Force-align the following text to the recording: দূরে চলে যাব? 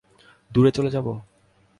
দূরে 0.51 0.71
চলে 0.71 0.89
যাব? 0.89 1.07